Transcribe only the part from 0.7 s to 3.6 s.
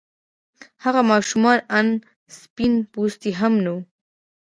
هغه ماشومه آن سپين پوستې هم